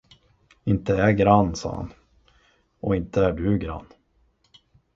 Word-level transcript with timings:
Inte 0.63 0.93
är 0.93 0.97
jag 0.99 1.17
grann, 1.17 1.55
sade 1.55 1.75
han, 1.75 1.93
och 2.79 2.95
inte 2.95 3.25
är 3.25 3.31
du 3.31 3.57
grann. 3.57 3.85